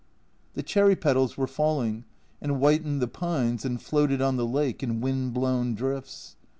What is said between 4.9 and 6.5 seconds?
wind blown drifts.